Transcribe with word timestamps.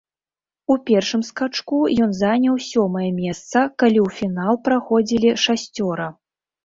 У 0.75 0.75
першым 0.89 1.21
скачку 1.27 1.81
ён 2.07 2.15
заняў 2.21 2.55
сёмае 2.69 3.09
месца, 3.21 3.63
калі 3.83 3.99
ў 4.05 4.07
фінал 4.21 4.53
праходзілі 4.69 5.29
шасцёра. 5.45 6.09